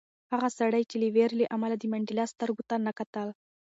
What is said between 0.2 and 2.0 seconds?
هغه سړي د وېرې له امله د